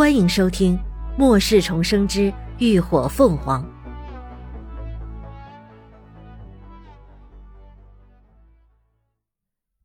[0.00, 0.78] 欢迎收听
[1.18, 3.62] 《末世重生之浴火凤凰》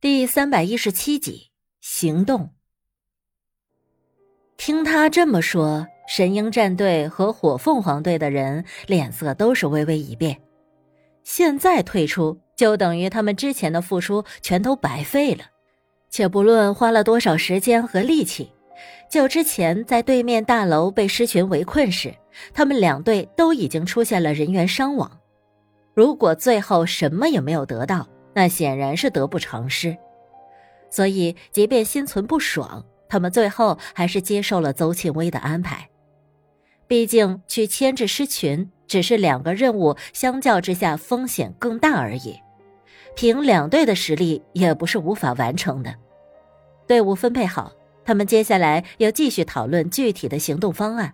[0.00, 1.50] 第三百一十七集。
[1.82, 2.48] 行动。
[4.56, 10.40] 听他这么说，神鹰战队和火凤凰队的人脸色都是微微一变。
[11.24, 15.44] 现在退出，就等于他们之前的付出全都白费了。
[16.08, 18.50] 且不论花了多少时间和力气。
[19.08, 22.14] 就之前在对面大楼被狮群围困时，
[22.52, 25.10] 他们两队都已经出现了人员伤亡。
[25.94, 29.96] 如果最后什么也没有得到，那显然是得不偿失。
[30.90, 35.88] 所以，即便心存不爽，他们最后还是接受了邹庆威的安排。
[36.86, 42.38] 毕竟，去牵制狮群只是两个任务，相较之下风险更大而已。
[43.14, 45.94] 凭两队的实力，也不是无法完成的。
[46.86, 47.72] 队伍分配好。
[48.06, 51.12] 他们接下来要继续讨论具体的行动方案。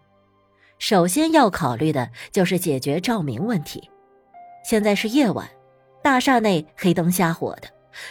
[0.78, 3.88] 首先要考虑的就是解决照明问题。
[4.62, 5.48] 现在是夜晚，
[6.02, 7.68] 大厦内黑灯瞎火的，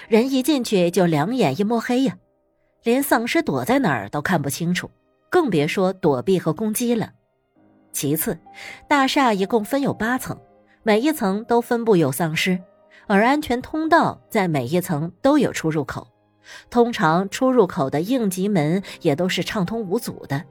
[0.08, 2.17] 人一进去就两眼一抹黑呀，
[2.83, 4.89] 连丧尸躲在哪儿都看不清楚，
[5.30, 7.11] 更别说躲避和攻击了。
[7.94, 8.39] 其次，
[8.88, 10.36] 大厦一共分有八层，
[10.81, 12.58] 每一层都分布有丧尸，
[13.06, 16.08] 而安全通道在每一层都有出入口。
[16.70, 20.44] 通常出入口的应急门也都是畅通无阻的，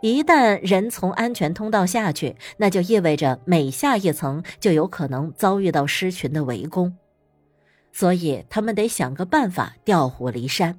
[0.00, 6.96] 一旦人从安全通道下去，那就意味着每下一层就有可能遭遇到狮群的围攻，
[7.92, 10.78] 所以他们得想个办法调虎离山，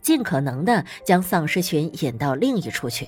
[0.00, 3.06] 尽可能的将丧尸群引到另一处去。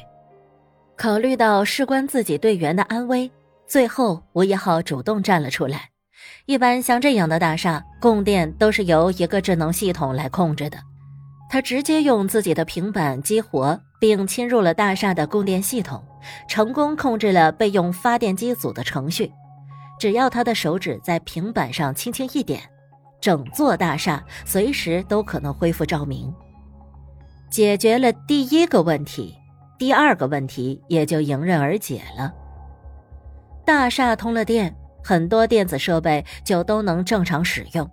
[0.97, 3.31] 考虑到事关自己队员的安危，
[3.67, 5.92] 最后吴一号主动站了出来。
[6.47, 10.79] 一般像这样的大厦供电都是由一个智能系统来控制的，
[11.49, 16.03] 他直接用自己的平板激活并侵入了大厦的供电系统，
[16.49, 19.33] 成功控制了备用发电机组的程序。
[19.99, 22.61] 只要他的手指在平板上轻轻一点，
[23.21, 26.35] 整座大厦随时都可能恢复照明。
[27.49, 29.37] 解决了第一个问题，
[29.79, 32.33] 第二个问题也就迎刃而解了。
[33.65, 34.75] 大厦通了电。
[35.03, 37.89] 很多电子设备就都能正常使用。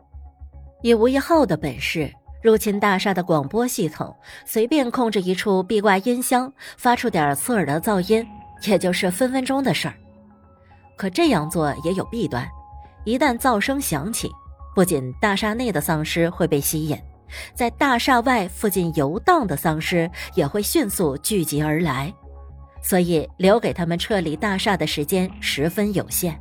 [0.81, 2.11] 以吴一浩的本事，
[2.41, 4.15] 入侵大厦的广播系统，
[4.45, 8.25] 随便控制一处壁挂音箱，发出点刺耳的噪音，
[8.65, 9.93] 也就是分分钟的事儿。
[10.95, 12.47] 可这样做也有弊端，
[13.05, 14.29] 一旦噪声响起，
[14.73, 16.97] 不仅大厦内的丧尸会被吸引，
[17.53, 22.13] 在大厦外附近游荡的丧尸也会迅速聚集而来，
[22.81, 26.39] 所以留给他们撤离大厦的时间十分有限。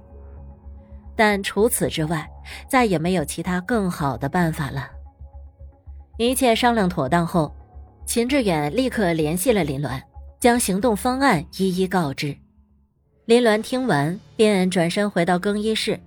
[1.19, 2.31] 但除此之外，
[2.69, 4.89] 再也没有其他更好的办法了。
[6.17, 7.53] 一切商量妥当后，
[8.07, 10.01] 秦志远立刻联系了林鸾，
[10.39, 12.37] 将行动方案一一告知。
[13.25, 15.99] 林鸾听完，便转身回到更衣室，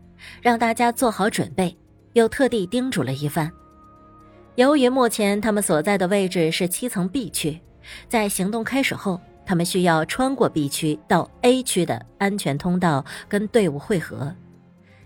[0.42, 1.78] 让大家做好准备，
[2.14, 3.52] 又特地叮嘱了一番。
[4.56, 7.60] 由于目前他们所在的位置是七层 B 区，
[8.08, 14.34] 在行动开始后，他们需要穿过 B 区到 A 区的安全通道跟队伍汇合。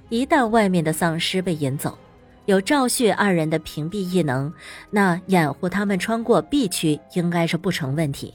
[0.10, 1.98] 一旦外面的丧尸被引走，
[2.46, 4.52] 有赵旭二人的屏蔽异能，
[4.92, 8.34] 那掩护他们穿过 B 区应该是不成问题。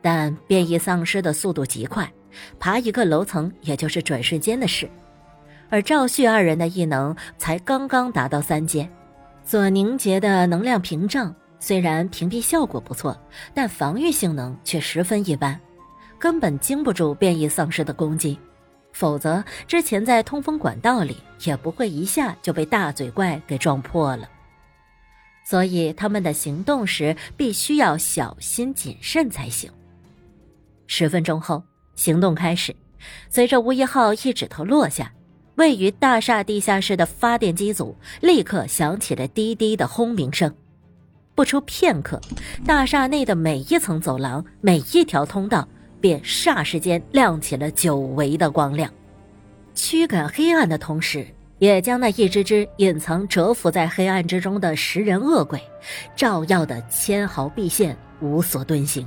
[0.00, 2.10] 但变异丧尸的速度极快，
[2.60, 4.88] 爬一个楼层也就是转瞬间的事。
[5.68, 8.88] 而赵旭二人的异能才刚刚达到三阶，
[9.44, 13.20] 所凝结的能量屏障虽然屏蔽效果不错，
[13.52, 15.58] 但防御性能却十分一般，
[16.18, 18.38] 根本经不住变异丧尸的攻击。
[18.98, 24.28] 否则，之前在通风管道里也不会一下就被大嘴怪给撞破了。
[25.44, 29.70] 所以，他们的行动时必须要小心谨慎才行。
[30.88, 31.62] 十分钟后，
[31.94, 32.74] 行动开始。
[33.30, 35.12] 随着吴一号一指头落下，
[35.54, 40.52] 位于大厦地下室的发电机组立刻响起了滴滴的轰鸣声。
[41.36, 42.20] 不出片刻，
[42.66, 45.68] 大厦内的每一层走廊、每一条通道。
[46.00, 48.92] 便霎时间亮起了久违的光亮，
[49.74, 51.26] 驱赶黑暗的同时，
[51.58, 55.60] 也将那一只只隐藏蛰伏在黑暗之中的食人恶鬼，
[56.16, 59.06] 照耀的纤毫毕现，无所遁形。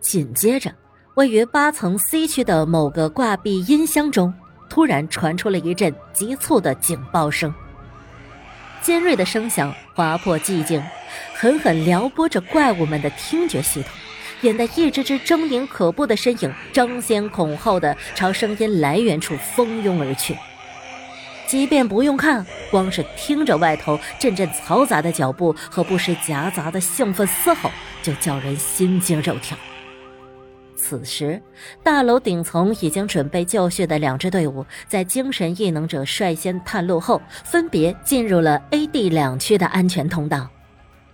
[0.00, 0.72] 紧接着，
[1.14, 4.32] 位于八层 C 区的某个挂壁音箱中，
[4.68, 7.52] 突然传出了一阵急促的警报声，
[8.82, 10.82] 尖锐的声响划破寂静，
[11.34, 13.90] 狠狠撩拨着怪物们的听觉系统。
[14.42, 20.36] 引得一只只狰狞可怖的身影争先恐后的朝声音来源处蜂拥而去。
[21.46, 27.70] 即便不用看，光是听着外头阵阵嘈杂的脚步和不时夹杂的兴奋嘶吼，
[28.02, 29.58] 就叫人心惊肉跳。
[30.76, 31.42] 此时，
[31.82, 40.48] 大楼顶层已经准备就绪的两支队伍，在精神异能者率先探路后，分别进入了 A、D 两区的安全通道。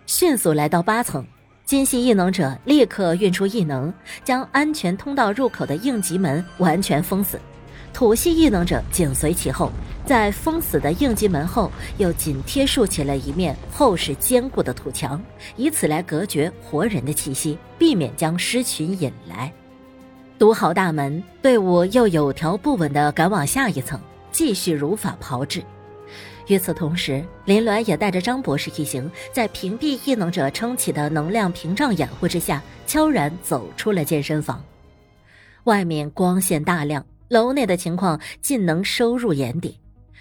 [0.06, 1.26] 迅速来到八层，
[1.66, 3.92] 金系异能者立刻运出异能，
[4.22, 7.40] 将安全通道入口的应急门完全封死。
[7.92, 9.72] 土系异能者紧随其后，
[10.04, 11.68] 在封死的应急门后，
[11.98, 15.20] 又紧贴竖起了一面厚实坚固的土墙，
[15.56, 19.52] 以此来隔绝活人的气息，避免将尸群引来。
[20.38, 25.64] 堵好大门，队伍又有条不紊地赶往下一层，继续如法炮制。
[26.46, 34.64] 与此同时，林鸾也带着张博士一行，在屏蔽异能者撑起的能量屏障掩护之下，悄然走出了健身房。
[35.64, 37.04] 外面光线大亮。
[37.28, 39.80] 楼内的情况尽能收入眼底，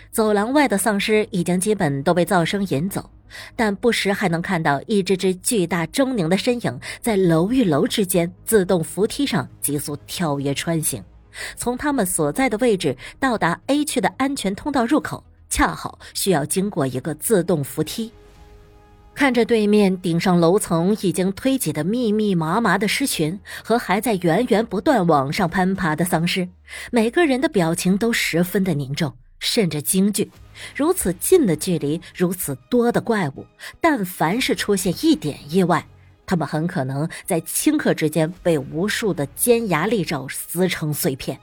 [0.10, 3.08] 走廊外的丧尸已经基本都被噪声引走，
[3.56, 11.04] 但不时还能看到一只只巨大狰狞的身影在楼与楼之间自动扶梯上急速跳跃穿行。
[11.56, 15.24] 从他们所在的位置到达 A 区的安全通道入口，
[15.56, 18.12] 恰好需要经过一个自动扶梯。
[19.14, 26.50] 看着对面顶上楼层已经推挤的密密麻麻的尸群和还在源源不断往上攀爬的丧尸，
[26.92, 30.30] 每个人的表情都十分的凝重，甚至惊惧。
[30.76, 33.46] 如此近的距离，如此多的怪物，
[33.80, 35.88] 但凡是出现一点意外，
[36.26, 41.40] 他们很可能在顷刻之间被无数的尖牙利爪撕成碎片。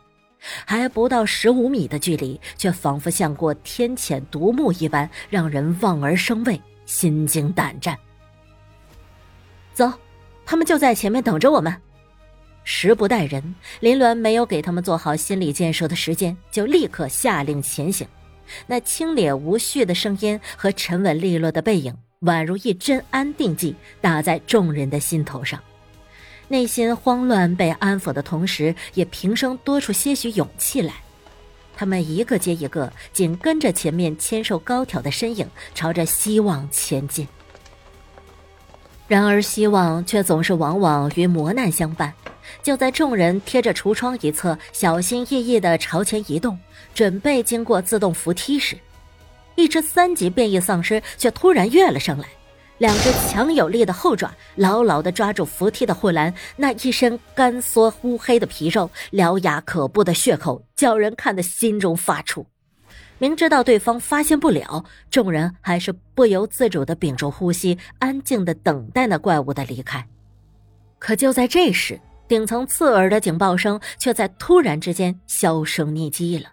[0.65, 6.61] 还不到十五米的距离，却仿佛像过天堑独木一般，让人望而生畏。
[6.85, 7.97] 心惊胆战。
[9.73, 9.91] 走，
[10.45, 11.75] 他们就在前面等着我们。
[12.65, 18.07] 时不待人，林鸾没有给他们做好心理建设的时间，就立刻下令前行。
[18.67, 25.59] 那清冽无序的声音和沉稳利落的背影，宛如一针安定剂，打在众人的心头上。
[26.53, 30.93] 内心慌乱被安抚的同时，也平生多出些许勇气来。
[31.75, 37.27] 他们一个接一个，紧跟着前面纤瘦高挑的身影，朝着希望前进。
[39.09, 42.13] 然而，希望却总是往往与磨难相伴。
[42.63, 46.59] 就在众人贴着橱窗一侧，小心翼翼地朝前移动，
[46.93, 48.77] 准备经过自动扶梯时，
[49.55, 52.29] 一只三级变异丧尸却突然跃了上来。
[52.83, 62.45] 两只强有力的后爪牢牢地抓住扶梯的护栏，那一身干缩乌黑的皮肉，獠牙可怖的血口，叫人看得心中发怵。
[63.19, 70.05] 明知道对方发现不了，众人还是不由自主地屏住呼吸，安静地等待那怪物的离开。
[70.99, 76.49] 可就在这时，顶层刺耳的警报声却在突然之间销声匿迹了。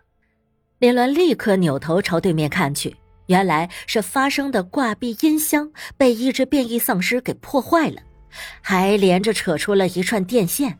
[0.77, 2.95] 林鸾立刻扭头朝对面看去。
[3.29, 8.01] 原来是发生的挂壁音箱被一只变异丧尸给破坏了，
[8.59, 10.79] 还连着扯出了一串电线。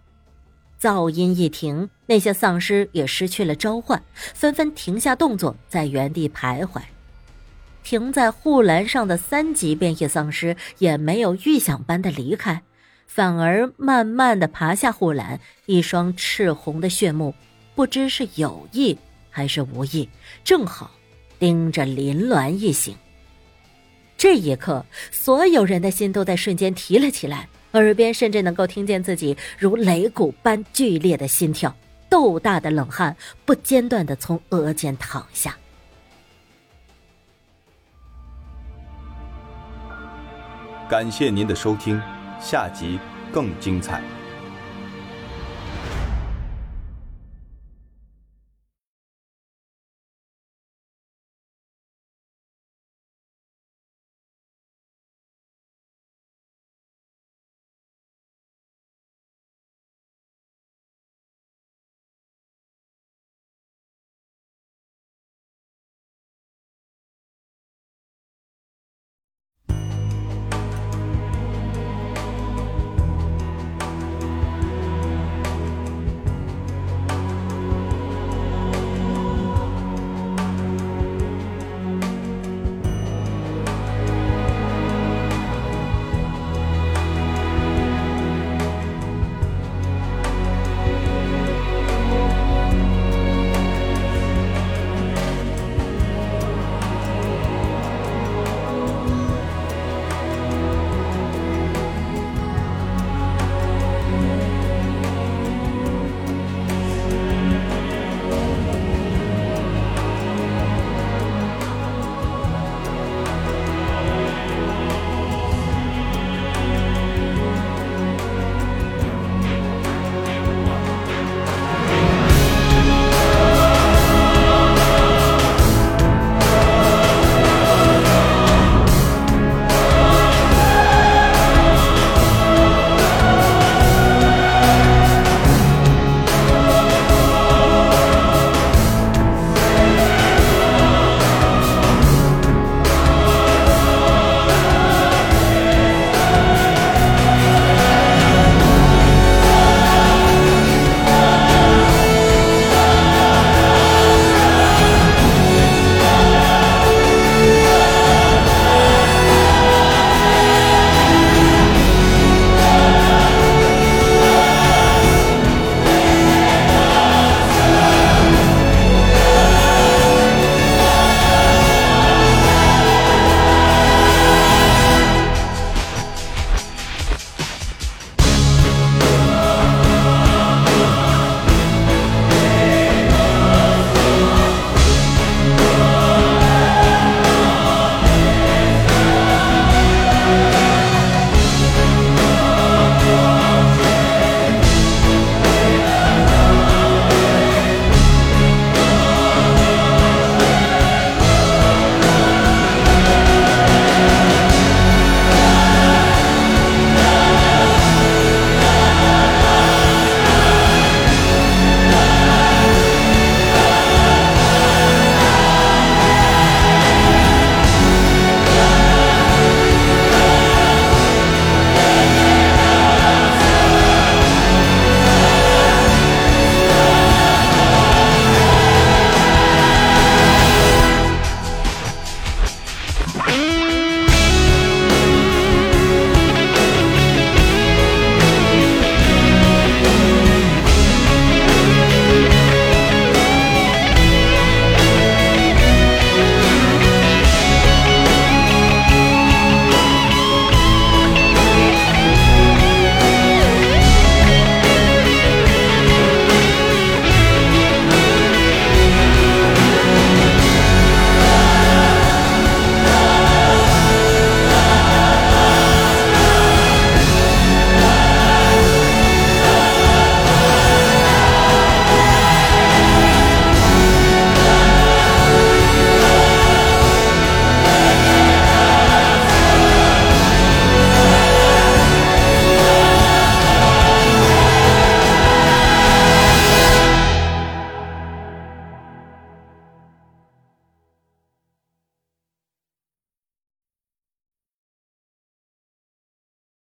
[0.82, 6.82] 噪音一停，那些丧尸也失去了召唤，纷纷停下动作，在原地徘徊。
[7.84, 12.64] 停在护栏上的三级变异丧尸也没有预想般的离开，
[13.06, 17.36] 反而慢慢的爬下护栏，一双赤红的血目，
[17.76, 18.98] 不知是有意
[19.30, 20.10] 还是无意，
[20.44, 20.90] 正好。
[21.40, 22.96] 盯着林鸾一行，
[24.18, 31.74] 这一刻，所有人的心都在瞬间提了起来，耳边甚至能够听见自己如擂鼓般剧烈的心跳，
[32.10, 33.16] 豆大的冷汗
[33.46, 35.56] 不间断的从额间淌下。
[40.90, 42.02] 感谢您的收听，
[42.42, 43.00] 下集
[43.32, 44.02] 更精彩。